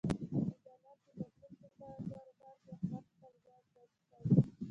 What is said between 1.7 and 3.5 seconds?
کاروبار کې احمد خپل